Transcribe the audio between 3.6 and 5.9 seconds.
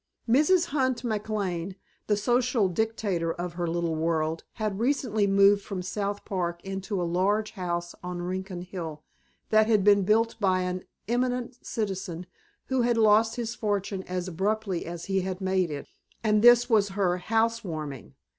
little world, had recently moved from